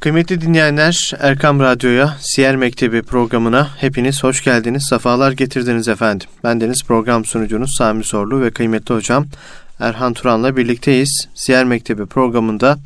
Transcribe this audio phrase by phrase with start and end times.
[0.00, 6.28] Kıymetli dinleyenler Erkam Radyo'ya Siyer Mektebi programına hepiniz hoş geldiniz, sefalar getirdiniz efendim.
[6.44, 9.26] Ben deniz program sunucunuz Sami Sorlu ve kıymetli hocam
[9.80, 11.28] Erhan Turan'la birlikteyiz.
[11.34, 12.78] Siyer Mektebi programında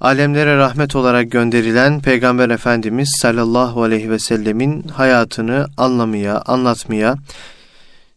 [0.00, 7.16] alemlere rahmet olarak gönderilen Peygamber Efendimiz sallallahu aleyhi ve sellemin hayatını anlamaya, anlatmaya,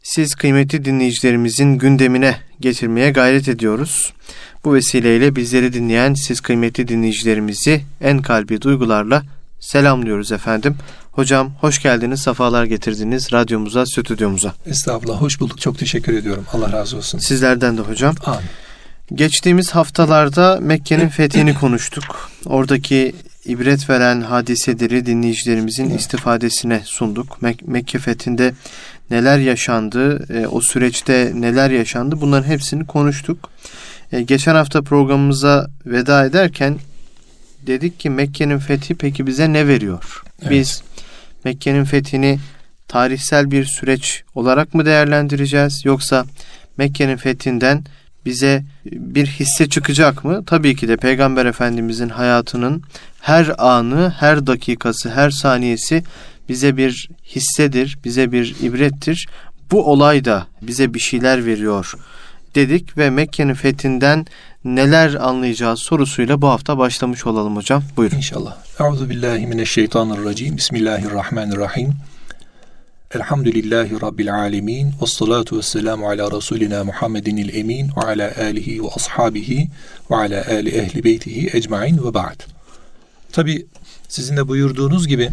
[0.04, 4.14] siz kıymetli dinleyicilerimizin gündemine getirmeye gayret ediyoruz.
[4.68, 9.24] Bu vesileyle bizleri dinleyen siz kıymetli dinleyicilerimizi en kalbi duygularla
[9.60, 10.76] selamlıyoruz efendim.
[11.12, 14.54] Hocam hoş geldiniz, sefalar getirdiniz radyomuza, stüdyomuza.
[14.66, 15.62] Estağfurullah, hoş bulduk.
[15.62, 16.46] Çok teşekkür ediyorum.
[16.54, 17.20] Allah razı olsun.
[17.20, 18.16] Sizlerden de hocam.
[18.26, 18.40] Amin.
[19.16, 22.30] Geçtiğimiz haftalarda Mekke'nin fethini konuştuk.
[22.46, 23.16] Oradaki
[23.46, 26.00] ibret veren hadiseleri dinleyicilerimizin evet.
[26.00, 27.38] istifadesine sunduk.
[27.42, 28.54] Mek- Mekke fethinde
[29.12, 33.50] neler yaşandı, e, o süreçte neler yaşandı bunların hepsini konuştuk.
[34.12, 36.78] E, geçen hafta programımıza veda ederken
[37.68, 40.24] dedik ki Mekke'nin fethi peki bize ne veriyor?
[40.42, 40.52] Evet.
[40.52, 40.84] Biz
[41.44, 42.40] Mekke'nin fethini
[42.88, 46.26] tarihsel bir süreç olarak mı değerlendireceğiz yoksa
[46.78, 47.84] Mekke'nin fethinden
[48.26, 50.46] bize bir hisse çıkacak mı?
[50.46, 52.84] Tabii ki de Peygamber Efendimizin hayatının
[53.22, 56.04] her anı, her dakikası, her saniyesi
[56.50, 59.28] bize bir hissedir, bize bir ibrettir.
[59.72, 61.94] Bu olay da bize bir şeyler veriyor
[62.58, 64.26] dedik ve Mekke'nin fethinden
[64.66, 67.84] neler anlayacağız sorusuyla bu hafta başlamış olalım hocam.
[67.98, 68.18] Buyurun.
[68.18, 68.58] İnşallah.
[68.80, 70.58] Euzu billahi mineşşeytanirracim.
[70.58, 71.94] Bismillahirrahmanirrahim.
[73.16, 74.88] Elhamdülillahi Rabbil alemin.
[75.02, 79.70] Ve salatu ve selamu ala Resulina Muhammedin il emin ve ala alihi ve ashabihi
[80.12, 82.40] ve ala ali ehli beytihi ecmain ve ba'd.
[83.32, 83.66] Tabi
[84.08, 85.30] sizin de buyurduğunuz gibi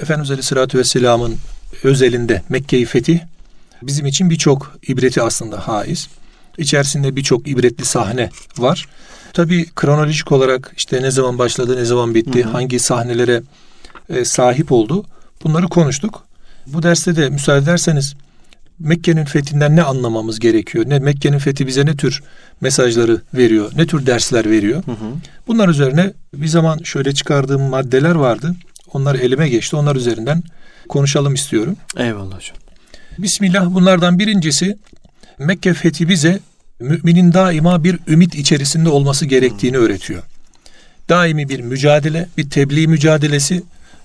[0.00, 1.36] Efendimiz Aleyhisselatü Vesselam'ın
[1.84, 3.20] özelinde Mekke-i Fetih
[3.82, 6.08] bizim için birçok ibreti aslında haiz.
[6.58, 8.88] İçerisinde birçok ibretli sahne var.
[9.32, 12.52] Tabi kronolojik olarak işte ne zaman başladı, ne zaman bitti, hı hı.
[12.52, 13.42] hangi sahnelere
[14.08, 15.04] e, sahip oldu
[15.44, 16.24] bunları konuştuk.
[16.66, 18.14] Bu derste de müsaade ederseniz
[18.78, 20.84] Mekke'nin fethinden ne anlamamız gerekiyor?
[20.88, 22.22] Ne Mekke'nin fethi bize ne tür
[22.60, 23.72] mesajları veriyor?
[23.76, 24.82] Ne tür dersler veriyor?
[24.86, 25.12] Hı hı.
[25.46, 28.54] Bunlar üzerine bir zaman şöyle çıkardığım maddeler vardı.
[28.92, 29.76] Onlar elime geçti.
[29.76, 30.42] Onlar üzerinden
[30.88, 31.76] konuşalım istiyorum.
[31.96, 32.56] Eyvallah hocam.
[33.18, 34.78] Bismillah bunlardan birincisi
[35.38, 36.40] Mekke fethi bize
[36.80, 40.22] müminin daima bir ümit içerisinde olması gerektiğini öğretiyor.
[41.08, 43.62] Daimi bir mücadele, bir tebliğ mücadelesi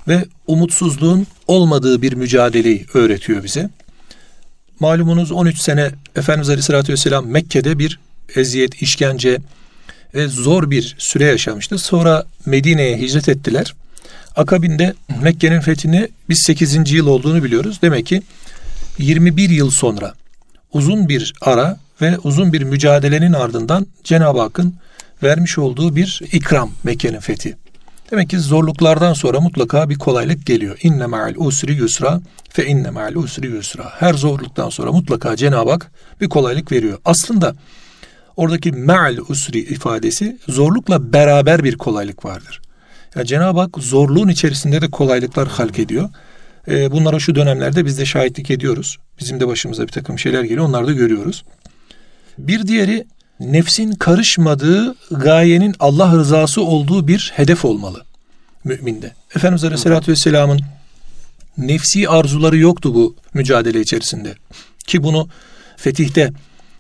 [0.08, 3.70] ve umutsuzluğun olmadığı bir mücadeleyi öğretiyor bize.
[4.80, 8.00] Malumunuz 13 sene Efendimiz Aleyhisselatü Vesselam Mekke'de bir
[8.36, 9.38] eziyet, işkence
[10.14, 11.78] ve zor bir süre yaşamıştı.
[11.78, 13.74] Sonra Medine'ye hicret ettiler.
[14.36, 16.92] Akabinde Mekke'nin fethini biz 8.
[16.92, 17.80] yıl olduğunu biliyoruz.
[17.82, 18.22] Demek ki
[18.98, 20.14] 21 yıl sonra
[20.74, 24.76] uzun bir ara ve uzun bir mücadelenin ardından Cenab-ı Hakk'ın
[25.24, 27.58] vermiş olduğu bir ikram Mekke'nin fethi.
[28.12, 30.78] Demek ki zorluklardan sonra mutlaka bir kolaylık geliyor.
[30.84, 33.92] İnne ma'al usri yusra fe inne ma'al usri yusra.
[34.00, 36.98] Her zorluktan sonra mutlaka Cenab-ı Hak bir kolaylık veriyor.
[37.06, 37.56] Aslında
[38.38, 42.62] oradaki ma'al usri ifadesi zorlukla beraber bir kolaylık vardır.
[43.16, 46.10] Yani Cenab-ı Hak zorluğun içerisinde de kolaylıklar halk ediyor.
[46.68, 48.98] E, bunlara şu dönemlerde biz de şahitlik ediyoruz.
[49.20, 50.66] Bizim de başımıza bir takım şeyler geliyor.
[50.66, 51.44] Onları da görüyoruz.
[52.38, 53.06] Bir diğeri
[53.40, 58.04] nefsin karışmadığı gayenin Allah rızası olduğu bir hedef olmalı
[58.64, 59.12] müminde.
[59.36, 60.62] Efendimiz Aleyhisselatü Vesselam'ın
[61.58, 64.36] nefsi arzuları yoktu bu mücadele içerisinde.
[64.88, 65.30] Ki bunu
[65.78, 66.32] fetihte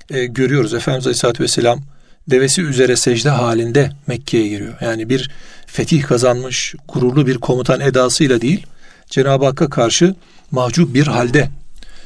[0.09, 0.73] e, görüyoruz.
[0.73, 1.81] Efendimiz Aleyhisselatü Vesselam
[2.27, 4.73] devesi üzere secde halinde Mekke'ye giriyor.
[4.81, 5.31] Yani bir
[5.67, 8.65] fetih kazanmış, gururlu bir komutan edasıyla değil,
[9.09, 10.15] Cenab-ı Hakk'a karşı
[10.51, 11.49] mahcup bir halde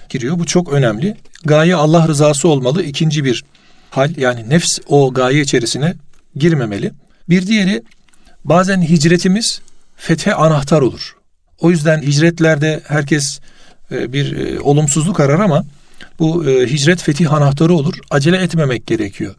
[0.10, 0.40] giriyor.
[0.40, 1.18] Bu çok önemli.
[1.46, 2.84] Gaye Allah rızası olmalı.
[2.84, 3.44] İkinci bir
[3.90, 5.94] hal yani nefs o gaye içerisine
[6.36, 6.92] girmemeli.
[7.30, 7.84] Bir diğeri
[8.46, 9.62] bazen hicretimiz
[9.96, 11.16] fethe anahtar olur.
[11.60, 13.40] O yüzden hicretlerde herkes
[13.92, 15.66] e, bir e, olumsuzluk arar ama
[16.20, 17.94] bu e, hicret fetih anahtarı olur.
[18.10, 19.36] Acele etmemek gerekiyor.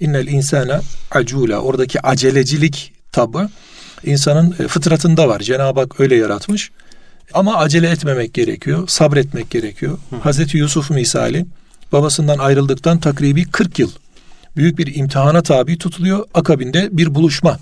[0.00, 0.80] İnnel insana
[1.10, 1.58] acula.
[1.58, 3.48] Oradaki acelecilik tabı
[4.04, 5.40] insanın fıtratında var.
[5.40, 6.70] Cenab-ı Hak öyle yaratmış.
[7.34, 8.88] Ama acele etmemek gerekiyor.
[8.88, 9.98] Sabretmek gerekiyor.
[10.10, 10.16] Hı.
[10.16, 11.46] Hazreti Yusuf misali
[11.92, 13.90] babasından ayrıldıktan takribi 40 yıl
[14.56, 16.24] büyük bir imtihana tabi tutuluyor.
[16.34, 17.58] Akabinde bir buluşma,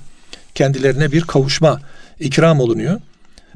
[0.54, 1.80] kendilerine bir kavuşma
[2.20, 3.00] ikram olunuyor.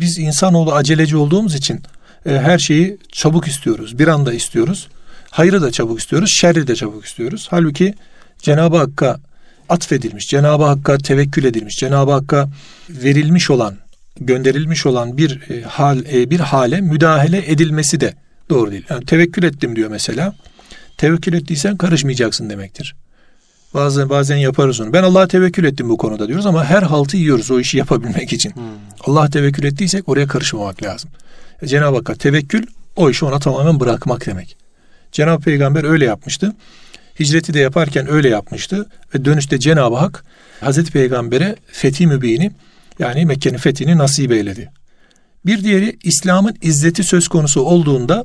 [0.01, 1.81] Biz insanoğlu aceleci olduğumuz için
[2.27, 3.99] e, her şeyi çabuk istiyoruz.
[3.99, 4.89] Bir anda istiyoruz.
[5.31, 7.47] Hayrı da çabuk istiyoruz, şerri de çabuk istiyoruz.
[7.51, 7.95] Halbuki
[8.39, 9.21] Cenab-ı Hakk'a
[9.69, 12.49] atfedilmiş, Cenab-ı Hakk'a tevekkül edilmiş, Cenab-ı Hakk'a
[12.91, 13.77] verilmiş olan,
[14.21, 18.15] gönderilmiş olan bir e, hal e, bir hale müdahale edilmesi de
[18.51, 18.85] doğru değil.
[18.91, 20.35] Yani tevekkül ettim diyor mesela.
[20.97, 22.95] Tevekkül ettiysen karışmayacaksın demektir.
[23.75, 24.93] Bazen bazen yaparız onu.
[24.93, 28.51] Ben Allah'a tevekkül ettim bu konuda diyoruz ama her haltı yiyoruz o işi yapabilmek için.
[28.51, 28.62] Hmm.
[29.07, 31.11] Allah'a tevekkül ettiysek oraya karışmamak lazım.
[31.62, 32.67] E, Cenab-ı Hakk'a tevekkül
[32.97, 34.57] o işi ona tamamen bırakmak demek.
[35.12, 36.53] Cenab-ı Peygamber öyle yapmıştı.
[37.21, 40.25] Hicreti de yaparken öyle yapmıştı ve dönüşte Cenab-ı Hak
[40.61, 42.53] Hazreti Peygamber'e fethi mübini
[43.00, 44.73] yani Mekke'nin fethini nasip eyledi.
[45.47, 48.25] Bir diğeri İslam'ın izzeti söz konusu olduğunda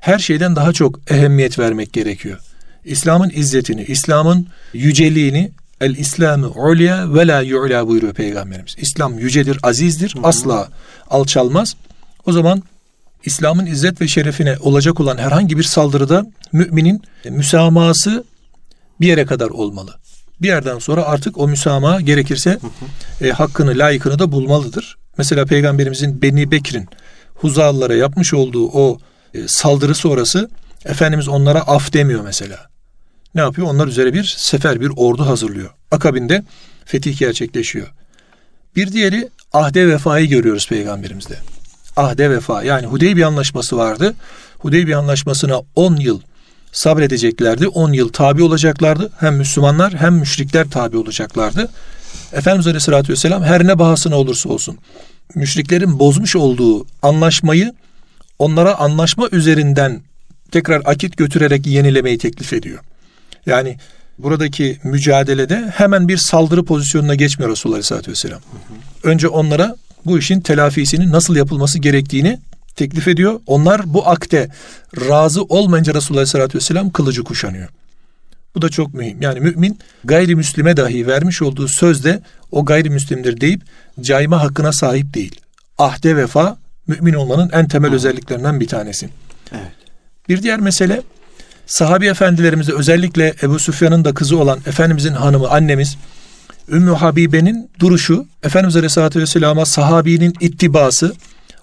[0.00, 2.40] her şeyden daha çok ehemmiyet vermek gerekiyor.
[2.84, 5.50] İslam'ın izzetini, İslam'ın yüceliğini
[5.80, 8.76] El İslamı ulya ve la yu'la buyuruyor Peygamberimiz.
[8.78, 10.68] İslam yücedir, azizdir, asla
[11.10, 11.76] alçalmaz.
[12.26, 12.62] O zaman
[13.24, 18.24] İslam'ın izzet ve şerefine olacak olan herhangi bir saldırıda müminin müsamahası
[19.00, 19.94] bir yere kadar olmalı.
[20.42, 22.58] Bir yerden sonra artık o müsamaha gerekirse
[23.20, 24.98] e, hakkını, layıkını da bulmalıdır.
[25.18, 26.88] Mesela Peygamberimizin Beni Bekir'in
[27.34, 28.98] Huzalılara yapmış olduğu o
[29.34, 30.50] e, saldırı sonrası
[30.84, 32.66] Efendimiz onlara af demiyor mesela.
[33.34, 33.66] Ne yapıyor?
[33.66, 35.70] Onlar üzere bir sefer, bir ordu hazırlıyor.
[35.90, 36.44] Akabinde
[36.84, 37.92] fetih gerçekleşiyor.
[38.76, 41.38] Bir diğeri ahde vefayı görüyoruz peygamberimizde.
[41.96, 44.14] Ahde vefa yani Hudeybiye anlaşması vardı.
[44.58, 46.20] Hudeybiye anlaşmasına 10 yıl
[46.72, 47.68] sabredeceklerdi.
[47.68, 49.10] 10 yıl tabi olacaklardı.
[49.20, 51.68] Hem Müslümanlar hem müşrikler tabi olacaklardı.
[52.32, 54.78] Efendimiz Aleyhisselatü Vesselam her ne bahasına olursa olsun
[55.34, 57.74] müşriklerin bozmuş olduğu anlaşmayı
[58.38, 60.02] onlara anlaşma üzerinden
[60.50, 62.78] tekrar akit götürerek yenilemeyi teklif ediyor.
[63.46, 63.76] Yani
[64.18, 68.40] buradaki mücadelede hemen bir saldırı pozisyonuna geçmiyor Resulullah Aleyhisselatü Vesselam.
[69.02, 69.76] Önce onlara
[70.06, 72.38] bu işin telafisinin nasıl yapılması gerektiğini
[72.78, 73.40] teklif ediyor.
[73.46, 74.48] Onlar bu akte
[74.96, 77.68] razı olmayınca Resulullah Aleyhisselatü Vesselam kılıcı kuşanıyor.
[78.54, 79.22] Bu da çok mühim.
[79.22, 82.22] Yani mümin gayrimüslime dahi vermiş olduğu sözde
[82.52, 83.62] o gayrimüslimdir deyip
[84.00, 85.40] cayma hakkına sahip değil.
[85.78, 89.08] Ahde vefa mümin olmanın en temel özelliklerinden bir tanesi.
[89.52, 89.72] Evet.
[90.28, 91.02] Bir diğer mesele
[91.66, 95.96] sahabi efendilerimizde özellikle Ebu Süfyan'ın da kızı olan Efendimizin hanımı annemiz
[96.68, 101.14] Ümmü Habibe'nin duruşu Efendimiz Aleyhisselatü Vesselam'a sahabinin ittibası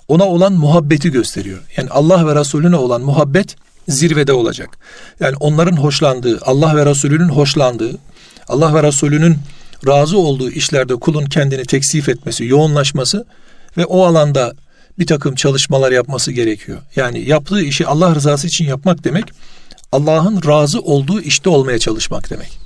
[0.08, 1.60] ona olan muhabbeti gösteriyor.
[1.78, 3.56] Yani Allah ve Resulüne olan muhabbet
[3.88, 4.78] zirvede olacak.
[5.20, 7.98] Yani onların hoşlandığı, Allah ve Resulünün hoşlandığı,
[8.48, 9.38] Allah ve Resulünün
[9.88, 13.26] razı olduğu işlerde kulun kendini teksif etmesi, yoğunlaşması
[13.78, 14.54] ve o alanda
[15.00, 16.78] bir takım çalışmalar yapması gerekiyor.
[16.96, 19.26] Yani yaptığı işi Allah rızası için yapmak demek,
[19.92, 22.60] Allah'ın razı olduğu işte olmaya çalışmak demek.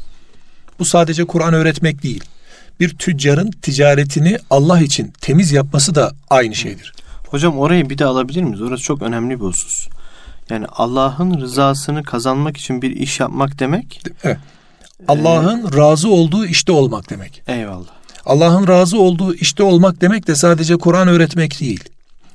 [0.79, 2.23] Bu sadece Kur'an öğretmek değil.
[2.79, 6.93] Bir tüccarın ticaretini Allah için temiz yapması da aynı şeydir.
[7.29, 8.61] Hocam orayı bir de alabilir miyiz?
[8.61, 9.87] Orası çok önemli bir husus.
[10.49, 14.01] Yani Allah'ın rızasını kazanmak için bir iş yapmak demek.
[14.23, 14.37] Evet.
[15.07, 17.43] Allah'ın ee, razı olduğu işte olmak demek.
[17.47, 17.99] Eyvallah.
[18.25, 21.83] Allah'ın razı olduğu işte olmak demek de sadece Kur'an öğretmek değil.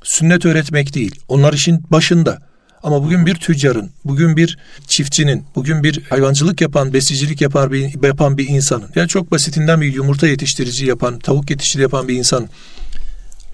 [0.03, 1.19] Sünnet öğretmek değil.
[1.27, 2.39] Onlar işin başında.
[2.83, 4.57] Ama bugün bir tüccarın, bugün bir
[4.87, 9.93] çiftçinin, bugün bir hayvancılık yapan, besicilik yapan bir, yapan bir insanın, yani çok basitinden bir
[9.93, 12.49] yumurta yetiştirici yapan, tavuk yetiştirici yapan bir insan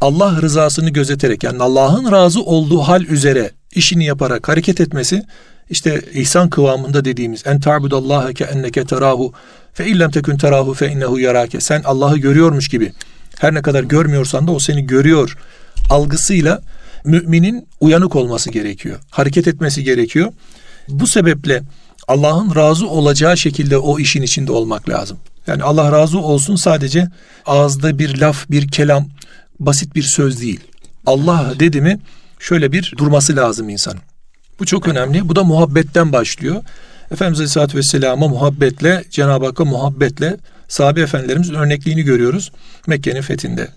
[0.01, 5.23] Allah rızasını gözeterek yani Allah'ın razı olduğu hal üzere işini yaparak hareket etmesi
[5.69, 9.33] işte ihsan kıvamında dediğimiz en ta'budallaha ke enneke terahu
[9.73, 12.93] fe illem tekun terahu fe innehu yarake sen Allah'ı görüyormuş gibi
[13.39, 15.37] her ne kadar görmüyorsan da o seni görüyor
[15.89, 16.61] algısıyla
[17.05, 18.99] müminin uyanık olması gerekiyor.
[19.09, 20.33] Hareket etmesi gerekiyor.
[20.87, 21.63] Bu sebeple
[22.07, 25.17] Allah'ın razı olacağı şekilde o işin içinde olmak lazım.
[25.47, 27.07] Yani Allah razı olsun sadece
[27.45, 29.07] ağızda bir laf, bir kelam,
[29.65, 30.59] basit bir söz değil.
[31.05, 31.99] Allah dedi mi
[32.39, 34.01] şöyle bir durması lazım insanın.
[34.59, 35.29] Bu çok önemli.
[35.29, 36.63] Bu da muhabbetten başlıyor.
[37.11, 40.37] Efendimiz Aleyhisselatü Vesselam'a muhabbetle, Cenab-ı Hakk'a muhabbetle
[40.67, 42.51] sahabe efendilerimizin örnekliğini görüyoruz
[42.87, 43.67] Mekke'nin fethinde.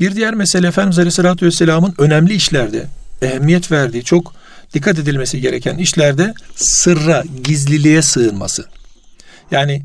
[0.00, 2.86] Bir diğer mesele Efendimiz Aleyhisselatü Vesselam'ın önemli işlerde
[3.22, 4.34] ehemmiyet verdiği, çok
[4.74, 8.66] dikkat edilmesi gereken işlerde sırra, gizliliğe sığınması.
[9.50, 9.82] Yani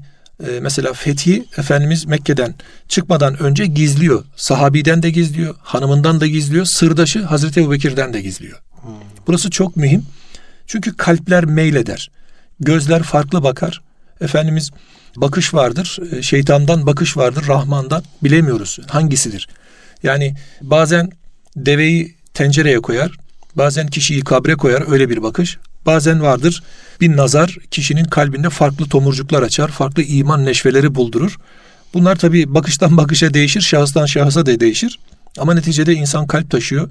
[0.47, 2.55] e, mesela fethi Efendimiz Mekke'den
[2.87, 4.23] çıkmadan önce gizliyor.
[4.35, 8.59] Sahabiden de gizliyor, hanımından da gizliyor, sırdaşı Hazreti Ebubekir'den de gizliyor.
[8.81, 8.91] Hmm.
[9.27, 10.05] Burası çok mühim.
[10.67, 12.11] Çünkü kalpler meyleder.
[12.59, 13.81] Gözler farklı bakar.
[14.21, 14.71] Efendimiz
[15.15, 19.47] bakış vardır, e, şeytandan bakış vardır, Rahman'dan bilemiyoruz hangisidir.
[20.03, 21.09] Yani bazen
[21.55, 23.11] deveyi tencereye koyar,
[23.55, 25.57] bazen kişiyi kabre koyar öyle bir bakış.
[25.85, 26.63] Bazen vardır
[27.01, 31.37] bir nazar kişinin kalbinde farklı tomurcuklar açar, farklı iman neşveleri buldurur.
[31.93, 34.99] Bunlar tabii bakıştan bakışa değişir, şahıstan şahısa da değişir.
[35.37, 36.89] Ama neticede insan kalp taşıyor.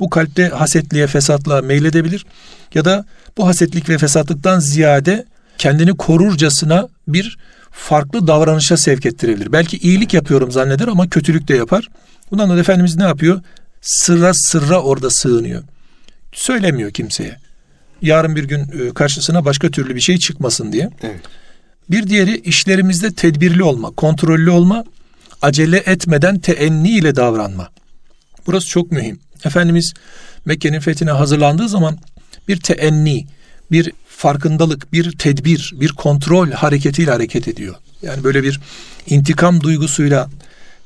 [0.00, 2.26] Bu kalpte hasetliğe, fesatlığa meyledebilir.
[2.74, 3.04] Ya da
[3.36, 5.24] bu hasetlik ve fesatlıktan ziyade
[5.58, 7.38] kendini korurcasına bir
[7.70, 9.52] farklı davranışa sevk ettirebilir.
[9.52, 11.88] Belki iyilik yapıyorum zanneder ama kötülük de yapar.
[12.30, 13.40] Bundan da Efendimiz ne yapıyor?
[13.80, 15.62] Sırra sırra orada sığınıyor.
[16.32, 17.45] Söylemiyor kimseye.
[18.02, 20.90] Yarın bir gün e, karşısına başka türlü bir şey çıkmasın diye.
[21.02, 21.20] Evet.
[21.90, 24.84] Bir diğeri işlerimizde tedbirli olma, kontrollü olma,
[25.42, 27.68] acele etmeden teenni ile davranma.
[28.46, 29.18] Burası çok mühim.
[29.44, 29.94] Efendimiz
[30.44, 31.98] Mekke'nin fethine hazırlandığı zaman
[32.48, 33.26] bir teenni,
[33.70, 37.74] bir farkındalık, bir tedbir, bir kontrol hareketiyle hareket ediyor.
[38.02, 38.60] Yani böyle bir
[39.06, 40.28] intikam duygusuyla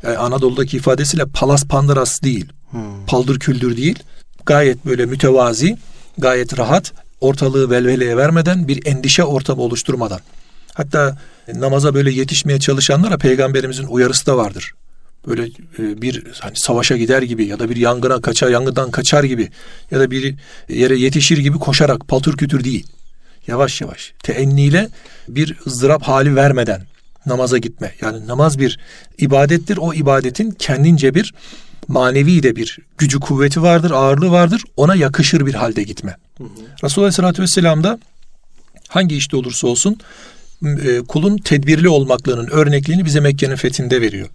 [0.03, 3.07] yani Anadolu'daki ifadesiyle palas pandıras değil, hmm.
[3.07, 3.99] paldır küldür değil.
[4.47, 5.77] Gayet böyle mütevazi,
[6.21, 10.21] gayet rahat, ortalığı velveleye vermeden bir endişe ortamı oluşturmadan.
[10.75, 11.19] Hatta
[11.55, 14.73] namaza böyle yetişmeye çalışanlara peygamberimizin uyarısı da vardır.
[15.27, 15.43] Böyle
[15.79, 19.49] e, bir hani savaşa gider gibi ya da bir yangına kaçar, yangından kaçar gibi
[19.91, 20.35] ya da bir
[20.69, 22.87] yere yetişir gibi koşarak paltır kütür değil.
[23.47, 24.89] Yavaş yavaş teenniyle
[25.29, 26.83] bir ızdırap hali vermeden
[27.27, 27.95] namaza gitme.
[28.01, 28.79] Yani namaz bir
[29.19, 29.77] ibadettir.
[29.77, 31.35] O ibadetin kendince bir
[31.91, 34.63] manevi de bir gücü kuvveti vardır, ağırlığı vardır.
[34.77, 36.17] Ona yakışır bir halde gitme.
[36.39, 36.49] Hı hı.
[36.85, 37.99] Resulullah Aleyhisselatü Vesselam da
[38.89, 39.97] hangi işte olursa olsun
[40.65, 44.29] e, kulun tedbirli olmaklığının örnekliğini bize Mekke'nin fethinde veriyor.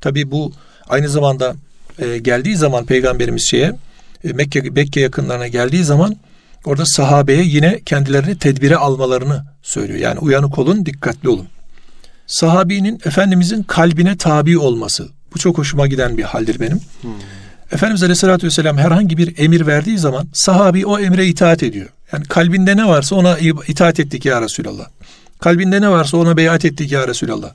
[0.00, 0.52] Tabi bu
[0.88, 1.54] aynı zamanda
[1.98, 3.72] e, geldiği zaman peygamberimiz şeye
[4.24, 6.16] e, Mekke, Mekke yakınlarına geldiği zaman
[6.64, 9.98] orada sahabeye yine kendilerini tedbire almalarını söylüyor.
[9.98, 11.48] Yani uyanık olun, dikkatli olun.
[12.26, 15.15] Sahabinin Efendimizin kalbine tabi olması.
[15.36, 16.80] Bu çok hoşuma giden bir haldir benim.
[17.00, 17.10] Hmm.
[17.72, 21.86] Efendimiz Aleyhisselatü Vesselam herhangi bir emir verdiği zaman sahabi o emre itaat ediyor.
[22.12, 23.38] Yani kalbinde ne varsa ona
[23.68, 24.86] itaat ettik ya Resulallah.
[25.40, 27.52] Kalbinde ne varsa ona beyat ettik ya Resulallah.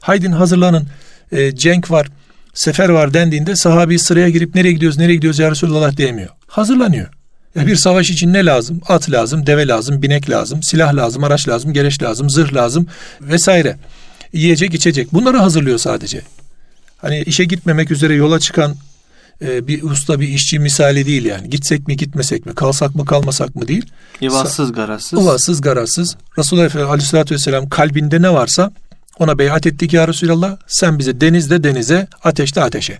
[0.00, 0.86] Haydin hazırlanın
[1.32, 2.08] e, cenk var,
[2.54, 6.30] sefer var dendiğinde sahabi sıraya girip nereye gidiyoruz, nereye gidiyoruz ya Resulallah diyemiyor.
[6.46, 7.08] Hazırlanıyor.
[7.54, 8.80] Ya bir savaş için ne lazım?
[8.88, 12.86] At lazım, deve lazım, binek lazım, silah lazım, araç lazım, gereç lazım, zırh lazım
[13.20, 13.76] vesaire.
[14.32, 15.12] Yiyecek, içecek.
[15.12, 16.22] Bunları hazırlıyor sadece.
[17.02, 18.76] Hani işe gitmemek üzere yola çıkan
[19.44, 21.50] e, bir usta bir işçi misali değil yani.
[21.50, 23.86] Gitsek mi gitmesek mi kalsak mı kalmasak mı değil.
[24.20, 25.22] İvazsız garazsız.
[25.22, 26.16] İvazsız garazsız.
[26.38, 28.72] Resulullah Efendimiz Aleyhisselatü Vesselam kalbinde ne varsa
[29.18, 30.56] ona beyat ettik ya Resulallah.
[30.66, 32.98] Sen bize denizde denize, ateşte ateşe.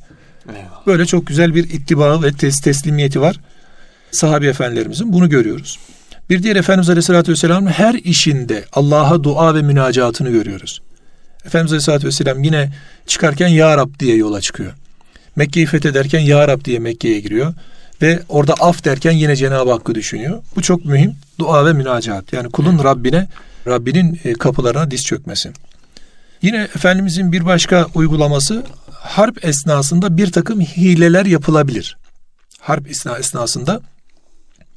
[0.49, 0.87] Eyvallah.
[0.87, 3.41] Böyle çok güzel bir ittibağı ve tes teslimiyeti var.
[4.13, 5.79] Sahabi efendilerimizin bunu görüyoruz.
[6.31, 10.83] Bir diğer Efendimiz Aleyhisselatü Vesselam'ın her işinde Allah'a dua ve münacatını görüyoruz.
[11.45, 12.73] Efendimiz Aleyhisselatü Vesselam yine
[13.07, 14.73] çıkarken Ya Rab diye yola çıkıyor.
[15.37, 17.55] Mekke'yi fethederken Ya Rab diye Mekke'ye giriyor.
[18.03, 20.43] Ve orada af derken yine Cenab-ı Hakk'ı düşünüyor.
[20.57, 21.17] Bu çok mühim.
[21.39, 22.33] Dua ve münacaat.
[22.33, 23.29] Yani kulun Rabbine,
[23.67, 25.53] Rabbinin e, kapılarına diz çökmesi.
[26.43, 31.97] Yine Efendimizin bir başka uygulaması harp esnasında bir takım hileler yapılabilir.
[32.61, 33.81] Harp esnasında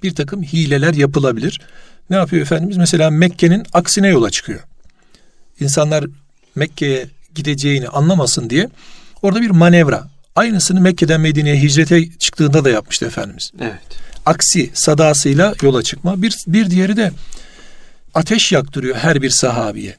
[0.03, 1.61] bir takım hileler yapılabilir.
[2.09, 2.77] Ne yapıyor Efendimiz?
[2.77, 4.59] Mesela Mekke'nin aksine yola çıkıyor.
[5.59, 6.05] İnsanlar
[6.55, 8.69] Mekke'ye gideceğini anlamasın diye
[9.21, 10.07] orada bir manevra.
[10.35, 13.51] Aynısını Mekke'den Medine'ye hicrete çıktığında da yapmıştı Efendimiz.
[13.61, 13.79] Evet.
[14.25, 16.21] Aksi sadasıyla yola çıkma.
[16.21, 17.11] Bir, bir diğeri de
[18.13, 19.95] ateş yaktırıyor her bir sahabiye.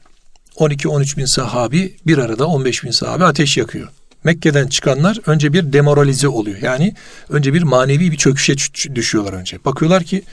[0.55, 3.89] 12-13 bin sahabi bir arada 15 bin sahabi ateş yakıyor.
[4.23, 6.57] Mekke'den çıkanlar önce bir demoralize oluyor.
[6.61, 6.93] Yani
[7.29, 8.55] önce bir manevi bir çöküşe
[8.95, 9.65] düşüyorlar önce.
[9.65, 10.23] Bakıyorlar ki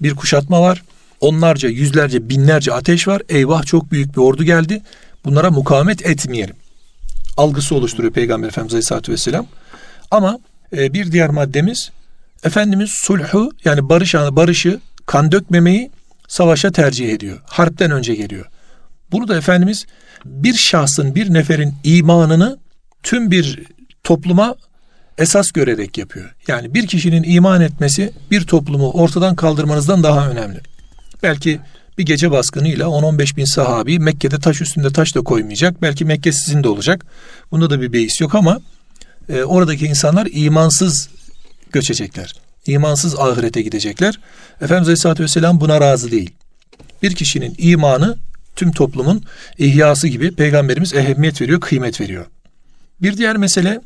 [0.00, 0.82] bir kuşatma var.
[1.20, 3.22] Onlarca, yüzlerce, binlerce ateş var.
[3.28, 4.82] Eyvah çok büyük bir ordu geldi.
[5.24, 6.56] Bunlara mukavemet etmeyelim.
[7.36, 9.46] Algısı oluşturuyor Peygamber Efendimiz Aleyhisselatü Vesselam.
[10.10, 10.38] Ama
[10.76, 11.90] e, bir diğer maddemiz
[12.44, 15.90] Efendimiz sulhu yani barış barışı kan dökmemeyi
[16.28, 17.40] savaşa tercih ediyor.
[17.46, 18.46] Harpten önce geliyor.
[19.12, 19.86] Bunu da Efendimiz
[20.24, 22.58] bir şahsın, bir neferin imanını
[23.02, 23.62] tüm bir
[24.04, 24.54] topluma
[25.18, 26.34] esas görerek yapıyor.
[26.48, 30.60] Yani bir kişinin iman etmesi bir toplumu ortadan kaldırmanızdan daha önemli.
[31.22, 31.60] Belki
[31.98, 35.82] bir gece baskınıyla 10-15 bin sahabi Mekke'de taş üstünde taş da koymayacak.
[35.82, 37.06] Belki Mekke sizin de olacak.
[37.50, 38.60] Bunda da bir beis yok ama
[39.28, 41.08] e, oradaki insanlar imansız
[41.72, 42.34] göçecekler.
[42.66, 44.20] İmansız ahirete gidecekler.
[44.56, 46.30] Efendimiz Aleyhisselatü Vesselam buna razı değil.
[47.02, 48.16] Bir kişinin imanı
[48.56, 49.22] tüm toplumun
[49.58, 52.26] ihyası gibi peygamberimiz ehemmiyet veriyor, kıymet veriyor.
[53.02, 53.80] Bir diğer mesele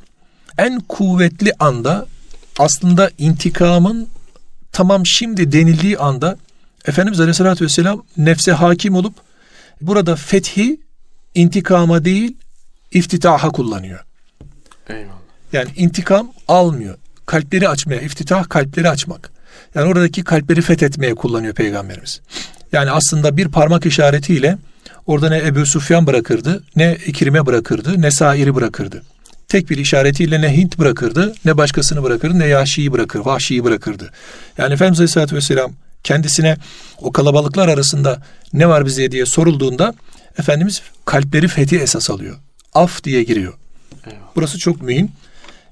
[0.59, 2.07] en kuvvetli anda
[2.59, 4.09] aslında intikamın
[4.73, 6.39] tamam şimdi denildiği anda
[6.89, 9.15] Efendimiz Aleyhisselatü Vesselam nefse hakim olup
[9.81, 10.81] burada fethi
[11.35, 12.37] intikama değil
[12.91, 14.05] iftitaha kullanıyor.
[14.89, 15.19] Eyvallah.
[15.53, 16.97] Yani intikam almıyor.
[17.27, 19.31] Kalpleri açmaya, iftitah kalpleri açmak.
[19.75, 22.21] Yani oradaki kalpleri fethetmeye kullanıyor Peygamberimiz.
[22.73, 24.59] Yani aslında bir parmak işaretiyle
[25.07, 29.03] orada ne Ebu Sufyan bırakırdı, ne İkrim'e bırakırdı, ne Sair'i bırakırdı.
[29.49, 34.11] Tek bir işaretiyle ne Hint bırakırdı, ne başkasını bırakırdı, ne Yaşi'yi bırakır, Vahşi'yi bırakırdı.
[34.59, 35.73] Yani Efendimiz Aleyhisselatü Vesselam
[36.09, 36.57] kendisine
[36.99, 38.23] o kalabalıklar arasında
[38.53, 39.95] ne var bize diye sorulduğunda
[40.39, 42.37] Efendimiz kalpleri fethi esas alıyor.
[42.75, 43.55] Af diye giriyor.
[44.07, 44.21] Eyvallah.
[44.37, 45.09] Burası çok mühim.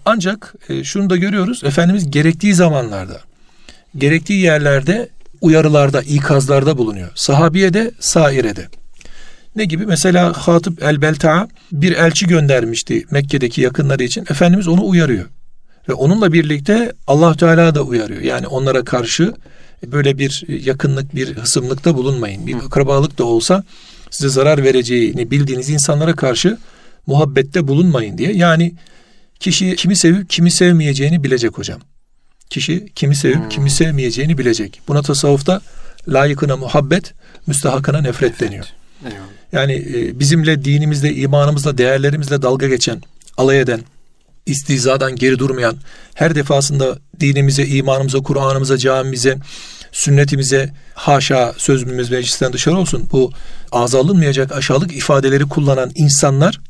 [0.04, 1.64] Ancak e, şunu da görüyoruz.
[1.64, 3.20] Efendimiz gerektiği zamanlarda,
[3.98, 5.08] gerektiği yerlerde
[5.40, 7.10] uyarılarda, ikazlarda bulunuyor.
[7.14, 8.68] Sahabiye de, saire de.
[9.56, 9.86] Ne gibi?
[9.86, 14.22] Mesela Hatip el-Belta'a bir elçi göndermişti Mekke'deki yakınları için.
[14.22, 15.26] Efendimiz onu uyarıyor.
[15.88, 18.20] Ve onunla birlikte allah Teala da uyarıyor.
[18.20, 19.34] Yani onlara karşı
[19.84, 22.46] böyle bir yakınlık, bir hısımlıkta bulunmayın.
[22.46, 23.64] Bir akrabalık da olsa
[24.10, 26.58] size zarar vereceğini bildiğiniz insanlara karşı
[27.06, 28.32] muhabbette bulunmayın diye.
[28.32, 28.74] Yani
[29.40, 31.80] kişi kimi sevip kimi sevmeyeceğini bilecek hocam.
[32.50, 33.48] Kişi kimi sevip hmm.
[33.48, 34.80] kimi sevmeyeceğini bilecek.
[34.88, 35.60] Buna tasavvufta
[36.08, 37.14] layıkına muhabbet,
[37.46, 38.40] müstahakına nefret evet.
[38.40, 38.66] deniyor.
[39.04, 39.26] Eyvallah.
[39.52, 43.02] Yani e, bizimle dinimizle, imanımızla, değerlerimizle dalga geçen,
[43.36, 43.80] alay eden,
[44.46, 45.76] istizadan geri durmayan,
[46.14, 49.38] her defasında dinimize, imanımıza, Kur'an'ımıza, camimize,
[49.92, 53.32] sünnetimize haşa sözümüz meclisten dışarı olsun bu
[53.72, 56.60] ağza alınmayacak aşağılık ifadeleri kullanan insanlar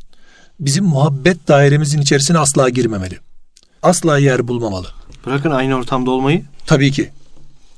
[0.60, 3.18] bizim muhabbet dairemizin içerisine asla girmemeli.
[3.82, 4.86] Asla yer bulmamalı.
[5.26, 6.44] Bırakın aynı ortamda olmayı.
[6.66, 7.10] Tabii ki.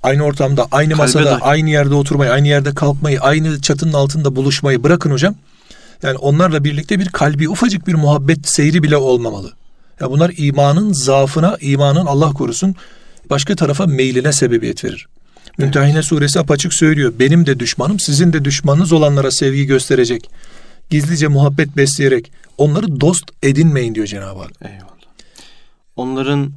[0.02, 1.42] Aynı ortamda, aynı Kalbe masada, dahi.
[1.42, 5.34] aynı yerde oturmayı, aynı yerde kalkmayı, aynı çatının altında buluşmayı bırakın hocam.
[6.02, 9.52] Yani onlarla birlikte bir kalbi ufacık bir muhabbet seyri bile olmamalı.
[10.00, 12.74] Ya bunlar imanın zaafına, imanın Allah korusun
[13.30, 15.08] başka tarafa meyline sebebiyet verir.
[15.58, 16.04] Evet.
[16.04, 17.12] Suresi apaçık söylüyor.
[17.18, 20.30] Benim de düşmanım, sizin de düşmanınız olanlara sevgi gösterecek.
[20.90, 24.50] Gizlice muhabbet besleyerek onları dost edinmeyin diyor Cenab-ı Hak.
[24.62, 24.88] Eyvallah.
[25.96, 26.52] Onların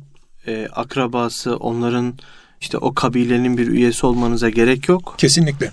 [0.47, 2.13] e, akrabası, onların
[2.61, 5.15] işte o kabilenin bir üyesi olmanıza gerek yok.
[5.17, 5.71] Kesinlikle.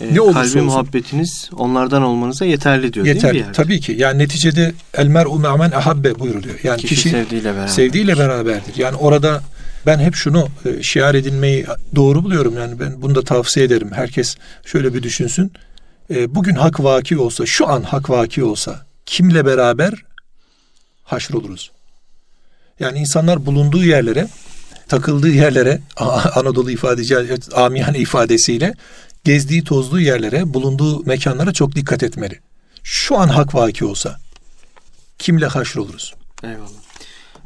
[0.00, 0.64] E, ne olursa kalbi olsun.
[0.64, 3.52] muhabbetiniz onlardan olmanıza yeterli diyor Yeterli, değil mi?
[3.52, 3.92] Tabii ki.
[3.98, 6.58] Yani neticede el mer'u me'men ahabbe buyuruluyor.
[6.62, 7.68] Yani kişi, kişi sevdiğiyle, beraber.
[7.68, 8.76] sevdiğiyle beraberdir.
[8.76, 9.42] Yani orada
[9.86, 12.56] ben hep şunu e, şiar edinmeyi doğru buluyorum.
[12.56, 13.90] Yani ben bunu da tavsiye ederim.
[13.92, 15.52] Herkes şöyle bir düşünsün.
[16.14, 19.92] E, bugün hak vaki olsa, şu an hak vaki olsa kimle beraber
[21.04, 21.70] haşr oluruz?
[22.80, 24.28] Yani insanlar bulunduğu yerlere,
[24.88, 25.80] takıldığı yerlere,
[26.34, 27.16] Anadolu ifadeci,
[27.54, 28.74] amiyane ifadesiyle
[29.24, 32.40] gezdiği tozduğu yerlere, bulunduğu mekanlara çok dikkat etmeli.
[32.82, 34.16] Şu an hak vaki olsa
[35.18, 36.14] kimle haşr oluruz?
[36.44, 36.80] Eyvallah.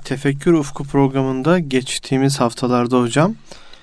[0.04, 3.34] Tefekkür Ufku programında geçtiğimiz haftalarda hocam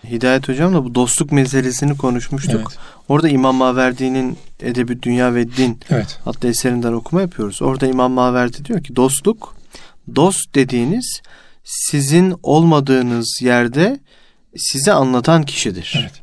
[0.10, 2.62] Hidayet hocamla bu dostluk meselesini konuşmuştuk.
[2.62, 2.80] Evet.
[3.10, 6.20] Orada İmam Maverdi'nin Edebi Dünya ve Din evet.
[6.26, 7.62] adlı eserinden okuma yapıyoruz.
[7.62, 9.56] Orada İmam Maverdi diyor ki dostluk
[10.16, 11.22] dost dediğiniz
[11.64, 14.00] sizin olmadığınız yerde
[14.58, 15.98] size anlatan kişidir.
[16.02, 16.22] Evet.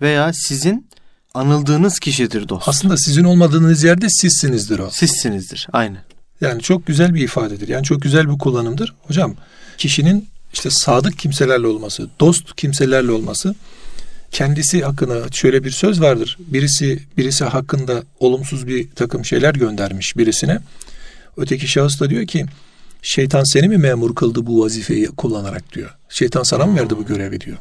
[0.00, 0.88] Veya sizin
[1.34, 2.68] anıldığınız kişidir dost.
[2.68, 4.90] Aslında sizin olmadığınız yerde sizsinizdir o.
[4.90, 5.66] Sizsinizdir.
[5.72, 5.96] Aynı.
[6.40, 7.68] Yani çok güzel bir ifadedir.
[7.68, 8.94] Yani çok güzel bir kullanımdır.
[9.02, 9.34] Hocam
[9.78, 13.54] kişinin işte sadık kimselerle olması, dost kimselerle olması
[14.30, 16.38] kendisi hakkında şöyle bir söz vardır.
[16.40, 20.58] Birisi birisi hakkında olumsuz bir takım şeyler göndermiş birisine.
[21.36, 22.46] Öteki şahıs da diyor ki
[23.06, 25.90] şeytan seni mi memur kıldı bu vazifeyi kullanarak diyor.
[26.08, 27.56] Şeytan sana mı verdi bu görevi diyor.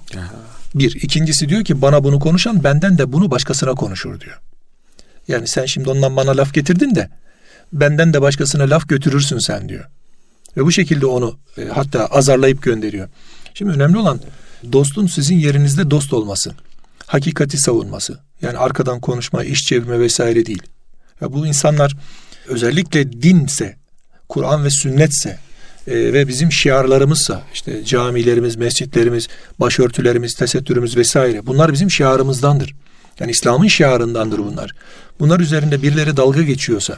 [0.75, 0.95] Bir.
[0.95, 4.41] ikincisi diyor ki bana bunu konuşan benden de bunu başkasına konuşur diyor.
[5.27, 7.10] Yani sen şimdi ondan bana laf getirdin de
[7.73, 9.86] benden de başkasına laf götürürsün sen diyor.
[10.58, 13.10] Ve bu şekilde onu e, hatta azarlayıp gönderiyor.
[13.53, 14.19] Şimdi önemli olan
[14.73, 16.51] dostun sizin yerinizde dost olması.
[17.05, 18.19] Hakikati savunması.
[18.41, 20.63] Yani arkadan konuşma, iş çevirme vesaire değil.
[21.21, 21.95] Ya bu insanlar
[22.47, 23.75] özellikle dinse,
[24.29, 25.39] Kur'an ve sünnetse
[25.88, 29.27] e, ve bizim şiarlarımızsa işte camilerimiz, mescitlerimiz,
[29.59, 32.75] başörtülerimiz, tesettürümüz vesaire bunlar bizim şiarımızdandır.
[33.19, 34.71] Yani İslam'ın şiarındandır bunlar.
[35.19, 36.97] Bunlar üzerinde birileri dalga geçiyorsa,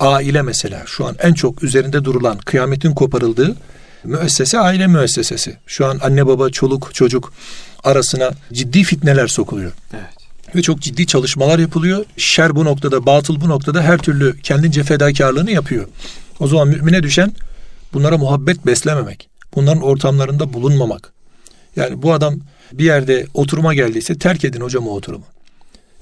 [0.00, 3.56] aile mesela şu an en çok üzerinde durulan kıyametin koparıldığı
[4.04, 5.56] müessese aile müessesesi.
[5.66, 7.32] Şu an anne baba çoluk çocuk
[7.84, 9.72] arasına ciddi fitneler sokuluyor.
[9.92, 10.24] Evet.
[10.54, 12.04] Ve çok ciddi çalışmalar yapılıyor.
[12.16, 15.86] Şer bu noktada, batıl bu noktada her türlü kendince fedakarlığını yapıyor.
[16.40, 17.32] O zaman mümine düşen
[17.92, 19.28] bunlara muhabbet beslememek.
[19.54, 21.12] Bunların ortamlarında bulunmamak.
[21.76, 22.40] Yani bu adam
[22.72, 25.24] bir yerde oturuma geldiyse terk edin hocam o oturumu.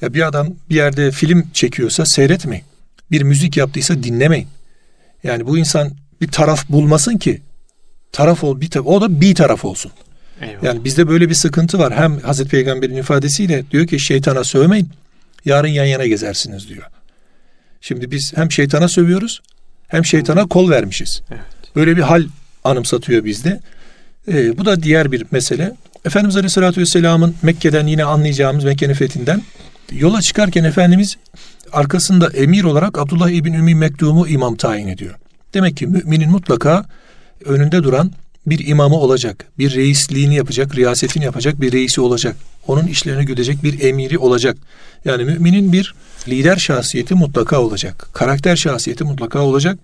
[0.00, 2.64] Ya bir adam bir yerde film çekiyorsa seyretmeyin
[3.10, 4.48] bir müzik yaptıysa dinlemeyin.
[5.24, 5.90] Yani bu insan
[6.20, 7.42] bir taraf bulmasın ki
[8.12, 9.92] taraf ol bir taraf, o da bir taraf olsun.
[10.40, 10.62] Eyvallah.
[10.62, 11.94] Yani bizde böyle bir sıkıntı var.
[11.94, 14.90] Hem Hazreti Peygamber'in ifadesiyle diyor ki şeytana sövmeyin.
[15.44, 16.82] Yarın yan yana gezersiniz diyor.
[17.80, 19.42] Şimdi biz hem şeytana sövüyoruz
[19.92, 21.22] hem şeytana kol vermişiz.
[21.30, 21.40] Evet.
[21.76, 22.24] Böyle bir hal
[22.64, 23.60] anımsatıyor bizde.
[24.28, 25.72] Ee, bu da diğer bir mesele.
[26.04, 29.42] Efendimiz Aleyhisselatü Vesselam'ın Mekke'den yine anlayacağımız Mekke'nin fethinden
[29.92, 31.16] yola çıkarken Efendimiz
[31.72, 35.14] arkasında emir olarak Abdullah İbni Ümmi Mektum'u imam tayin ediyor.
[35.54, 36.84] Demek ki müminin mutlaka
[37.44, 38.12] önünde duran
[38.46, 42.36] bir imamı olacak, bir reisliğini yapacak, riyasetini yapacak bir reisi olacak.
[42.66, 44.56] Onun işlerini güdecek bir emiri olacak.
[45.04, 45.94] Yani müminin bir
[46.28, 48.08] lider şahsiyeti mutlaka olacak.
[48.12, 49.78] Karakter şahsiyeti mutlaka olacak.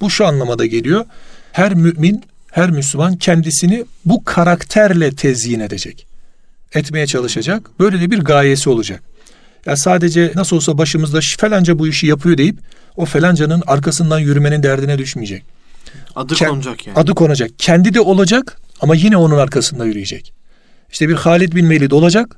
[0.00, 1.04] Bu şu anlamada geliyor.
[1.52, 6.06] Her mümin, her Müslüman kendisini bu karakterle tezyin edecek.
[6.74, 7.70] Etmeye çalışacak.
[7.80, 9.02] Böyle de bir gayesi olacak.
[9.66, 12.58] Ya sadece nasıl olsa başımızda falanca bu işi yapıyor deyip
[12.96, 15.57] o falancanın arkasından yürümenin derdine düşmeyecek.
[16.18, 16.98] Adı Ke- konacak yani.
[16.98, 17.50] Adı konacak.
[17.58, 20.32] Kendi de olacak ama yine onun arkasında yürüyecek.
[20.92, 22.36] İşte bir Halid bin Velid olacak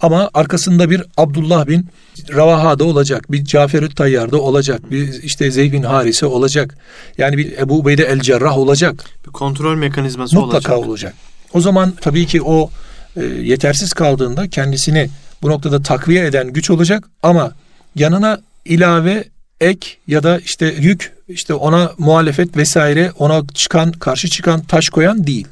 [0.00, 1.88] ama arkasında bir Abdullah bin
[2.34, 3.32] Ravaha da olacak.
[3.32, 4.90] Bir Cafer Tayyar da olacak.
[4.90, 6.76] Bir işte Zeyd bin Harise olacak.
[7.18, 9.04] Yani bir Ebu Ubeyde el Cerrah olacak.
[9.26, 10.88] Bir kontrol mekanizması Mutlaka olacak.
[10.88, 11.14] olacak.
[11.52, 12.70] O zaman tabii ki o
[13.16, 15.08] e, yetersiz kaldığında kendisini
[15.42, 17.52] bu noktada takviye eden güç olacak ama
[17.94, 19.24] yanına ilave
[19.60, 25.26] ek ya da işte yük işte ona muhalefet vesaire ona çıkan karşı çıkan taş koyan
[25.26, 25.48] değil.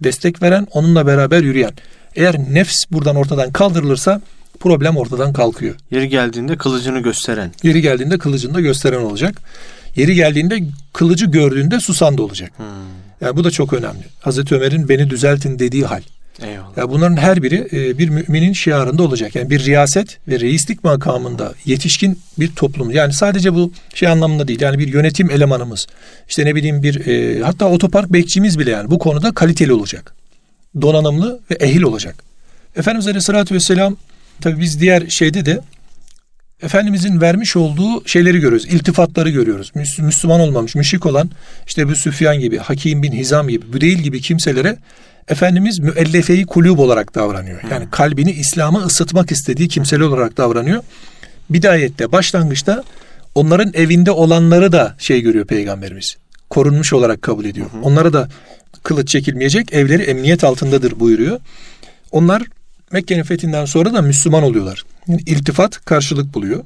[0.00, 1.72] Destek veren onunla beraber yürüyen.
[2.16, 4.20] Eğer nefs buradan ortadan kaldırılırsa
[4.60, 5.74] problem ortadan kalkıyor.
[5.90, 7.52] Yeri geldiğinde kılıcını gösteren.
[7.62, 9.34] Yeri geldiğinde kılıcını da gösteren olacak.
[9.96, 10.60] Yeri geldiğinde
[10.92, 12.52] kılıcı gördüğünde susan da olacak.
[12.56, 12.66] Hmm.
[13.20, 14.04] Yani bu da çok önemli.
[14.20, 16.02] Hazreti Ömer'in beni düzeltin dediği hal.
[16.76, 19.34] Ya bunların her biri e, bir müminin şiarında olacak.
[19.34, 22.90] Yani bir riyaset ve reislik makamında yetişkin bir toplum.
[22.90, 24.60] Yani sadece bu şey anlamında değil.
[24.60, 25.86] Yani bir yönetim elemanımız.
[26.28, 30.14] işte ne bileyim bir e, hatta otopark bekçimiz bile yani bu konuda kaliteli olacak.
[30.82, 32.14] Donanımlı ve ehil olacak.
[32.76, 33.96] Efendimiz Aleyhisselatü Vesselam
[34.40, 35.60] tabi biz diğer şeyde de
[36.62, 38.66] Efendimizin vermiş olduğu şeyleri görüyoruz.
[38.66, 39.72] iltifatları görüyoruz.
[39.76, 41.30] Müs- Müslüman olmamış, müşrik olan
[41.66, 44.76] işte bu Süfyan gibi, Hakim bin Hizam gibi, Büdeyl gibi kimselere
[45.30, 47.60] Efendimiz müellefeyi kulüp olarak davranıyor.
[47.70, 50.82] Yani kalbini İslam'a ısıtmak istediği kimseler olarak davranıyor.
[51.50, 52.84] Bidayette, başlangıçta
[53.34, 56.16] onların evinde olanları da şey görüyor Peygamberimiz.
[56.50, 57.66] Korunmuş olarak kabul ediyor.
[57.82, 58.28] Onlara da
[58.82, 61.40] kılıç çekilmeyecek, evleri emniyet altındadır buyuruyor.
[62.12, 62.42] Onlar
[62.92, 64.84] Mekke'nin fethinden sonra da Müslüman oluyorlar.
[65.08, 66.64] Yani iltifat karşılık buluyor.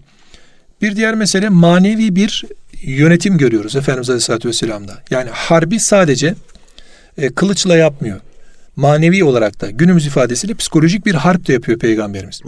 [0.83, 2.45] Bir diğer mesele manevi bir
[2.83, 4.99] yönetim görüyoruz Efendimiz Aleyhisselatü Vesselam'da.
[5.11, 6.35] Yani harbi sadece
[7.19, 8.21] e, kılıçla yapmıyor.
[8.77, 12.41] Manevi olarak da günümüz ifadesiyle psikolojik bir harp de yapıyor Peygamberimiz.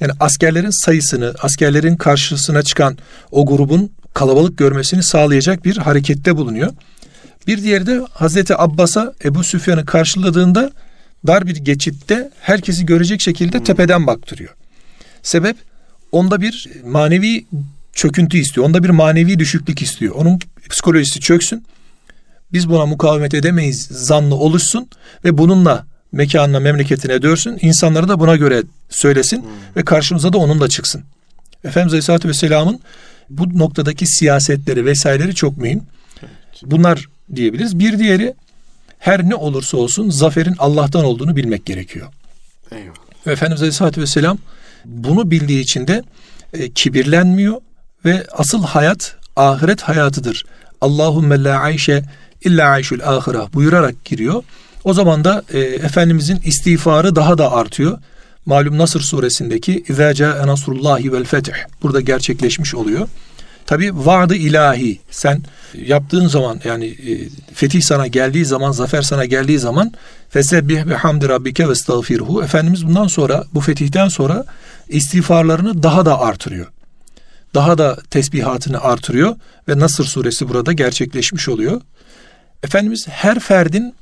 [0.00, 2.98] Yani askerlerin sayısını, askerlerin karşısına çıkan
[3.30, 6.72] o grubun kalabalık görmesini sağlayacak bir harekette bulunuyor.
[7.46, 10.70] Bir diğeri de Hazreti Abbas'a Ebu Süfyan'ı karşıladığında
[11.26, 14.54] dar bir geçitte herkesi görecek şekilde tepeden baktırıyor.
[15.22, 15.56] Sebep
[16.12, 17.46] onda bir manevi
[17.92, 18.66] çöküntü istiyor.
[18.66, 20.14] Onda bir manevi düşüklük istiyor.
[20.14, 21.64] Onun psikolojisi çöksün.
[22.52, 24.88] Biz buna mukavemet edemeyiz zannı oluşsun
[25.24, 27.58] ve bununla mekanına memleketine dönsün.
[27.62, 29.44] İnsanları da buna göre söylesin
[29.76, 31.02] ve karşımıza da onunla çıksın.
[31.64, 32.80] Efendimiz Aleyhisselatü Vesselam'ın
[33.30, 35.82] bu noktadaki siyasetleri vesaireleri çok mühim.
[36.62, 37.78] Bunlar diyebiliriz.
[37.78, 38.34] Bir diğeri
[38.98, 42.08] her ne olursa olsun zaferin Allah'tan olduğunu bilmek gerekiyor.
[42.72, 42.94] Eyvallah.
[43.26, 44.38] Efendimiz Aleyhisselatü Vesselam
[44.84, 46.02] bunu bildiği için de
[46.52, 47.60] e, kibirlenmiyor
[48.04, 50.44] ve asıl hayat ahiret hayatıdır.
[50.80, 52.02] Allahümme la ayşe
[52.44, 54.42] illa ayşul ahira buyurarak giriyor.
[54.84, 57.98] O zaman da e, Efendimizin istiğfarı daha da artıyor.
[58.46, 63.08] Malum Nasır suresindeki İzâ câe nasrullahi vel fetih burada gerçekleşmiş oluyor.
[63.66, 65.42] Tabi vaadi ilahi sen
[65.74, 69.92] yaptığın zaman yani e, fetih sana geldiği zaman zafer sana geldiği zaman
[70.30, 74.44] fesebbih bihamdi rabbike ve estağfirhu Efendimiz bundan sonra bu fetihten sonra
[74.88, 76.66] istiğfarlarını daha da artırıyor.
[77.54, 79.36] Daha da tesbihatını artırıyor
[79.68, 81.80] ve Nasır suresi burada gerçekleşmiş oluyor.
[82.62, 83.94] Efendimiz her ferdin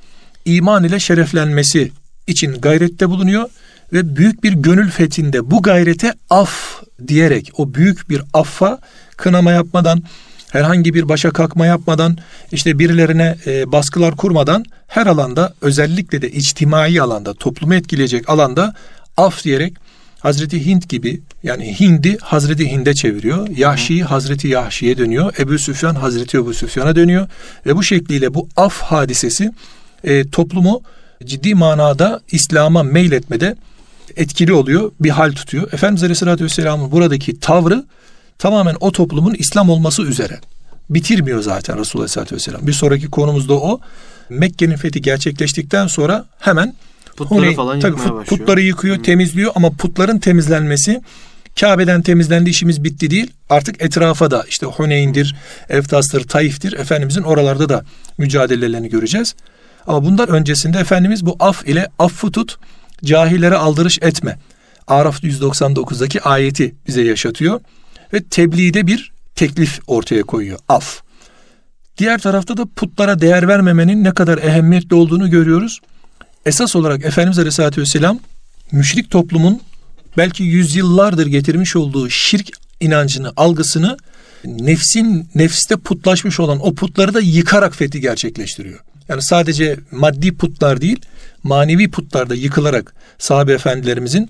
[0.45, 1.91] iman ile şereflenmesi
[2.27, 3.49] için gayrette bulunuyor
[3.93, 8.79] ve büyük bir gönül fethinde bu gayrete af diyerek o büyük bir affa
[9.17, 10.03] kınama yapmadan
[10.51, 12.17] herhangi bir başa kalkma yapmadan
[12.51, 18.73] işte birilerine e, baskılar kurmadan her alanda özellikle de içtimai alanda toplumu etkileyecek alanda
[19.17, 19.73] af diyerek
[20.19, 23.47] Hazreti Hint gibi yani Hind'i Hazreti Hind'e çeviriyor.
[23.47, 25.33] Yahşi'yi Hazreti Yahşi'ye dönüyor.
[25.39, 27.27] Ebu Süfyan Hazreti Ebu Süfyan'a dönüyor.
[27.65, 29.51] Ve bu şekliyle bu af hadisesi
[30.03, 30.81] e, toplumu
[31.25, 33.55] ciddi manada İslam'a meyletmede
[34.15, 35.73] etkili oluyor, bir hal tutuyor.
[35.73, 37.85] Efendimiz Aleyhisselatü Vesselam'ın buradaki tavrı
[38.37, 40.39] tamamen o toplumun İslam olması üzere.
[40.89, 42.67] Bitirmiyor zaten Resulullah Aleyhisselatü Vesselam.
[42.67, 43.79] Bir sonraki konumuz da o.
[44.29, 46.75] Mekke'nin fethi gerçekleştikten sonra hemen
[47.27, 48.39] Putları Huneyn- falan tabii yıkmaya başlıyor.
[48.39, 51.01] Putları yıkıyor, temizliyor ama putların temizlenmesi
[51.59, 53.31] Kabe'den temizlendi işimiz bitti değil.
[53.49, 55.35] Artık etrafa da işte Huneyn'dir,
[55.69, 56.73] Eftas'tır, Taif'tir.
[56.73, 57.83] Efendimizin oralarda da
[58.17, 59.35] mücadelelerini göreceğiz.
[59.87, 62.57] Ama bundan öncesinde Efendimiz bu af ile affı tut,
[63.03, 64.39] cahillere aldırış etme.
[64.87, 67.59] Araf 199'daki ayeti bize yaşatıyor.
[68.13, 70.59] Ve tebliğde bir teklif ortaya koyuyor.
[70.69, 71.01] Af.
[71.97, 75.79] Diğer tarafta da putlara değer vermemenin ne kadar ehemmiyetli olduğunu görüyoruz.
[76.49, 78.19] Esas olarak Efendimiz Aleyhisselatü Vesselam
[78.71, 79.61] müşrik toplumun
[80.17, 83.97] belki yüzyıllardır getirmiş olduğu şirk inancını, algısını
[84.45, 88.79] nefsin nefste putlaşmış olan o putları da yıkarak fethi gerçekleştiriyor.
[89.09, 91.01] Yani sadece maddi putlar değil,
[91.43, 94.29] manevi putlar da yıkılarak sahabe efendilerimizin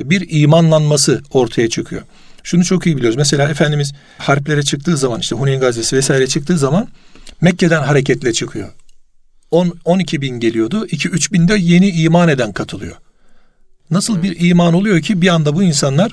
[0.00, 2.02] bir imanlanması ortaya çıkıyor.
[2.42, 3.16] Şunu çok iyi biliyoruz.
[3.16, 6.88] Mesela Efendimiz harplere çıktığı zaman işte Huneyn Gazvesi vesaire çıktığı zaman
[7.40, 8.68] Mekke'den hareketle çıkıyor.
[9.50, 10.86] 10 12 bin geliyordu.
[10.86, 12.96] 2-3 binde yeni iman eden katılıyor.
[13.90, 16.12] Nasıl bir iman oluyor ki bir anda bu insanlar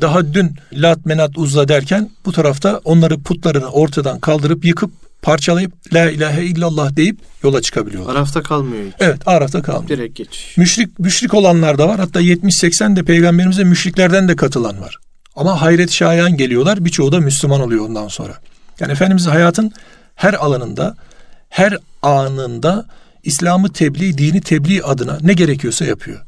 [0.00, 4.90] daha dün Lat Menat Uzza derken bu tarafta onları putlarını ortadan kaldırıp yıkıp
[5.22, 8.14] parçalayıp La ilahe illallah deyip yola çıkabiliyorlar.
[8.14, 8.94] Arafta kalmıyor hiç.
[9.00, 9.88] Evet Araf'ta kalmıyor.
[9.88, 10.56] Direkt geçiş.
[10.56, 11.98] Müşrik, müşrik olanlar da var.
[12.00, 14.98] Hatta 70-80 de peygamberimize müşriklerden de katılan var.
[15.36, 16.84] Ama hayret şayan geliyorlar.
[16.84, 18.38] Birçoğu da Müslüman oluyor ondan sonra.
[18.80, 19.72] Yani Efendimiz hayatın
[20.14, 20.96] her alanında,
[21.48, 22.86] her anında
[23.22, 26.20] İslam'ı tebliğ, dini tebliğ adına ne gerekiyorsa yapıyor.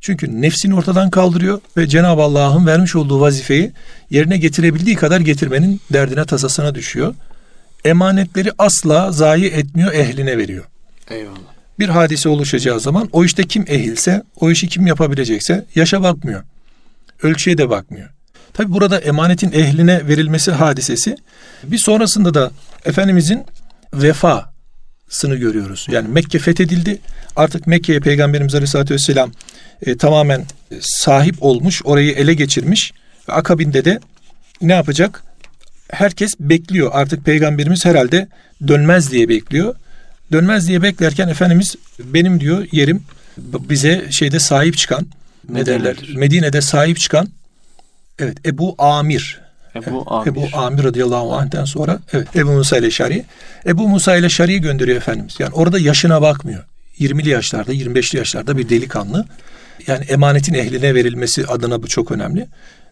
[0.00, 3.72] Çünkü nefsini ortadan kaldırıyor ve Cenab-ı Allah'ın vermiş olduğu vazifeyi
[4.10, 7.14] yerine getirebildiği kadar getirmenin derdine tasasına düşüyor.
[7.84, 10.64] Emanetleri asla zayi etmiyor, ehline veriyor.
[11.10, 11.54] Eyvallah.
[11.78, 16.42] Bir hadise oluşacağı zaman o işte kim ehilse, o işi kim yapabilecekse yaşa bakmıyor.
[17.22, 18.08] Ölçüye de bakmıyor.
[18.52, 21.16] Tabi burada emanetin ehline verilmesi hadisesi
[21.64, 22.50] bir sonrasında da
[22.84, 23.44] Efendimizin
[25.08, 25.86] vefasını görüyoruz.
[25.90, 26.98] Yani Mekke fethedildi.
[27.36, 29.32] Artık Mekke'ye Peygamberimiz Aleyhisselatü Vesselam
[29.82, 30.44] e, tamamen e,
[30.80, 32.92] sahip olmuş, orayı ele geçirmiş.
[33.28, 34.00] Ve akabinde de
[34.60, 35.22] ne yapacak?
[35.90, 36.90] Herkes bekliyor.
[36.92, 38.28] Artık Peygamberimiz herhalde
[38.68, 39.74] dönmez diye bekliyor.
[40.32, 43.02] Dönmez diye beklerken Efendimiz benim diyor yerim
[43.38, 45.06] bize şeyde sahip çıkan
[45.48, 45.96] ne derler?
[46.14, 47.28] Medine'de sahip çıkan
[48.18, 49.43] evet Ebu Amir
[49.76, 50.30] Ebu Amir.
[50.30, 53.24] Ebu Amir radıyallahu anh'ten sonra evet Ebu Musa ile Şari.
[53.66, 55.34] Ebu Musa ile Şari'yi gönderiyor Efendimiz.
[55.38, 56.64] Yani orada yaşına bakmıyor.
[56.98, 59.26] 20'li yaşlarda, 25'li yaşlarda bir delikanlı.
[59.86, 62.46] Yani emanetin ehline verilmesi adına bu çok önemli.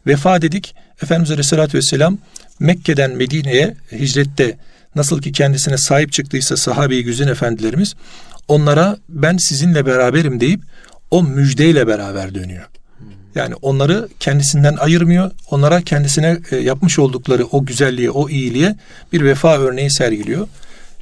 [0.07, 0.75] Vefa dedik.
[1.03, 2.19] Efendimiz Aleyhisselatü Vesselam
[2.61, 4.57] Mekke'den Medine'ye hicrette
[4.95, 7.95] nasıl ki kendisine sahip çıktıysa sahabe-i güzin efendilerimiz
[8.49, 10.61] onlara ben sizinle beraberim deyip
[11.11, 12.65] o müjdeyle beraber dönüyor.
[13.35, 15.31] Yani onları kendisinden ayırmıyor.
[15.51, 18.77] Onlara kendisine e, yapmış oldukları o güzelliğe, o iyiliğe
[19.13, 20.49] bir vefa örneği sergiliyor.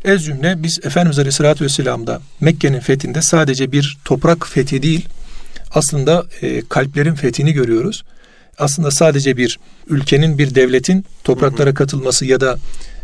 [0.04, 5.08] Ez cümle biz Efendimiz Aleyhisselatü Vesselam'da Mekke'nin fethinde sadece bir toprak fethi değil,
[5.74, 8.04] aslında e, kalplerin fethini görüyoruz.
[8.58, 12.56] Aslında sadece bir ülkenin, bir devletin topraklara katılması ya da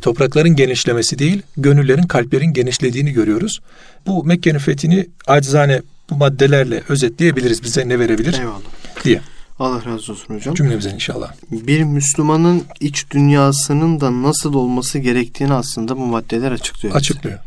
[0.02, 3.60] toprakların genişlemesi değil, gönüllerin, kalplerin genişlediğini görüyoruz.
[4.06, 7.62] Bu Mekke'nin fethini acizane bu maddelerle özetleyebiliriz.
[7.62, 8.60] Bize ne verebilir Eyvallah.
[9.04, 9.20] Diye.
[9.58, 10.54] Allah razı olsun hocam.
[10.54, 11.32] Cümlemize inşallah.
[11.50, 16.94] Bir Müslümanın iç dünyasının da nasıl olması gerektiğini aslında bu maddeler açıklıyor.
[16.94, 16.98] bize.
[16.98, 17.38] Açıklıyor.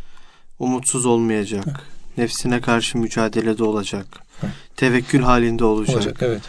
[0.59, 1.81] Umutsuz olmayacak.
[2.17, 4.05] Nefsine karşı mücadelede olacak.
[4.41, 4.47] Hı.
[4.77, 5.95] Tevekkül halinde olacak.
[5.95, 6.41] Olacak evet.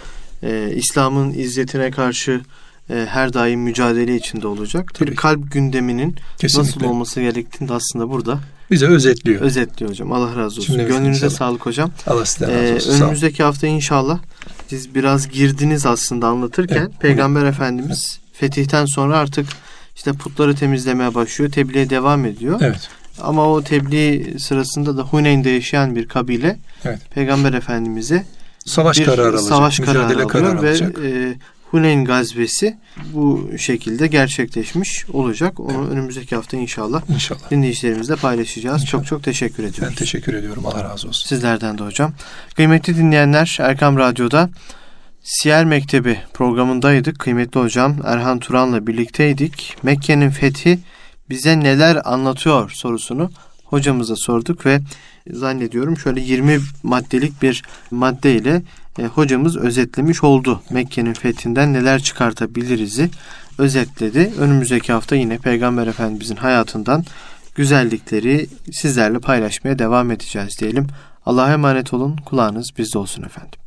[0.42, 2.40] Ee, İslam'ın izzetine karşı
[2.90, 4.94] e, her daim mücadele içinde olacak.
[4.94, 6.68] Tabii bir kalp gündeminin Kesinlikle.
[6.78, 8.38] nasıl olması gerektiğini de aslında burada
[8.70, 9.40] Bize özetliyor.
[9.40, 10.12] özetliyor hocam.
[10.12, 10.62] Allah razı olsun.
[10.72, 11.38] Cümlemizin Gönlünüze inşallah.
[11.38, 11.90] sağlık hocam.
[12.06, 12.90] Allah sizden Ee, razı olsun.
[12.92, 13.00] Olun.
[13.02, 14.18] önümüzdeki hafta inşallah
[14.70, 17.00] siz biraz girdiniz aslında anlatırken Evet.
[17.00, 19.46] Peygamber Efendimiz fetihten sonra artık
[19.96, 21.50] işte putları temizlemeye başlıyor.
[21.52, 22.58] Tebliğe devam ediyor.
[22.62, 22.88] Evet.
[23.20, 26.98] Ama o tebliğ sırasında da Huneyn'de yaşayan bir kabile Evet.
[27.14, 28.26] Peygamber Efendimiz'e
[28.66, 29.40] Savaş bir kararı alacak.
[29.48, 30.98] savaş kararı kararı alıyor ve alacak.
[31.04, 31.34] e,
[31.70, 32.78] Huneyn gazvesi
[33.12, 35.60] bu şekilde gerçekleşmiş olacak.
[35.60, 37.50] Onu önümüzdeki hafta inşallah İnşallah.
[37.50, 38.82] dinleyicilerimizle paylaşacağız.
[38.82, 39.02] İnşallah.
[39.02, 39.88] Çok çok teşekkür ediyoruz.
[39.90, 40.66] Ben teşekkür ediyorum.
[40.66, 41.28] Allah razı olsun.
[41.28, 42.12] Sizlerden de hocam.
[42.56, 44.50] Kıymetli dinleyenler Erkam Radyo'da
[45.22, 47.18] Siyer Mektebi programındaydık.
[47.18, 49.76] Kıymetli hocam Erhan Turan'la birlikteydik.
[49.82, 50.78] Mekke'nin fethi
[51.30, 53.30] bize neler anlatıyor sorusunu
[53.64, 54.80] hocamıza sorduk ve
[55.30, 58.62] zannediyorum şöyle 20 maddelik bir maddeyle
[59.00, 60.62] e, hocamız özetlemiş oldu.
[60.70, 63.10] Mekke'nin fethinden neler çıkartabiliriz'i
[63.58, 64.32] özetledi.
[64.38, 67.04] Önümüzdeki hafta yine Peygamber Efendimizin hayatından
[67.54, 70.86] güzellikleri sizlerle paylaşmaya devam edeceğiz diyelim.
[71.26, 72.16] Allah'a emanet olun.
[72.16, 73.59] Kulağınız bizde olsun efendim.